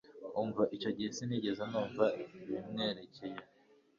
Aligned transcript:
Kuva 0.35 0.63
icyo 0.75 0.89
gihe 0.95 1.09
sinigeze 1.17 1.63
numva 1.71 2.05
ibimwerekeye 2.43 3.37